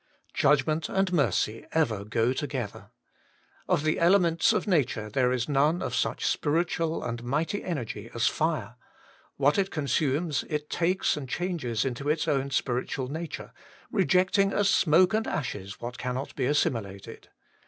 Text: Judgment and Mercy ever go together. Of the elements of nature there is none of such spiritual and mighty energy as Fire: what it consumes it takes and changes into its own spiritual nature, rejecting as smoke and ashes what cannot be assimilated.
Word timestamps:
Judgment 0.33 0.89
and 0.89 1.13
Mercy 1.13 1.67
ever 1.73 2.03
go 2.03 2.33
together. 2.33 2.89
Of 3.69 3.83
the 3.83 3.99
elements 3.99 4.51
of 4.51 4.65
nature 4.65 5.11
there 5.11 5.31
is 5.31 5.47
none 5.47 5.83
of 5.83 5.93
such 5.93 6.25
spiritual 6.25 7.03
and 7.03 7.23
mighty 7.23 7.63
energy 7.63 8.09
as 8.11 8.25
Fire: 8.25 8.77
what 9.37 9.59
it 9.59 9.69
consumes 9.69 10.43
it 10.49 10.71
takes 10.71 11.15
and 11.15 11.29
changes 11.29 11.85
into 11.85 12.09
its 12.09 12.27
own 12.27 12.49
spiritual 12.49 13.09
nature, 13.09 13.53
rejecting 13.91 14.51
as 14.53 14.69
smoke 14.71 15.13
and 15.13 15.27
ashes 15.27 15.79
what 15.79 15.99
cannot 15.99 16.35
be 16.35 16.47
assimilated. 16.47 17.29